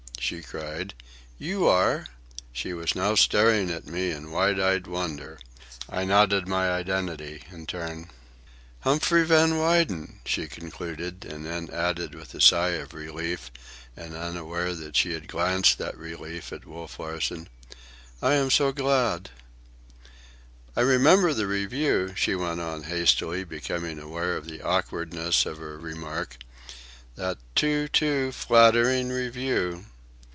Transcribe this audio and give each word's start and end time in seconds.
she 0.23 0.41
cried. 0.43 0.93
"You 1.39 1.67
are—" 1.67 2.05
She 2.53 2.71
was 2.73 2.95
now 2.95 3.15
staring 3.15 3.69
at 3.71 3.85
me 3.87 4.11
in 4.11 4.29
wide 4.31 4.59
eyed 4.61 4.85
wonder. 4.87 5.39
I 5.89 6.05
nodded 6.05 6.47
my 6.47 6.71
identity, 6.71 7.43
in 7.51 7.65
turn. 7.65 8.09
"Humphrey 8.81 9.25
Van 9.25 9.57
Weyden," 9.59 10.19
she 10.23 10.47
concluded; 10.47 11.21
then 11.21 11.69
added 11.71 12.13
with 12.15 12.33
a 12.35 12.39
sigh 12.39 12.69
of 12.75 12.93
relief, 12.93 13.51
and 13.97 14.13
unaware 14.15 14.73
that 14.75 14.95
she 14.95 15.11
had 15.13 15.27
glanced 15.27 15.77
that 15.79 15.97
relief 15.97 16.53
at 16.53 16.65
Wolf 16.67 16.97
Larsen, 16.99 17.49
"I 18.21 18.35
am 18.35 18.49
so 18.51 18.71
glad." 18.71 19.31
"I 20.77 20.81
remember 20.81 21.33
the 21.33 21.47
review," 21.47 22.13
she 22.15 22.35
went 22.35 22.61
on 22.61 22.83
hastily, 22.83 23.43
becoming 23.43 23.99
aware 23.99 24.37
of 24.37 24.45
the 24.45 24.61
awkwardness 24.61 25.45
of 25.47 25.57
her 25.57 25.77
remark; 25.77 26.37
"that 27.17 27.37
too, 27.55 27.87
too 27.89 28.31
flattering 28.31 29.09
review." 29.09 29.83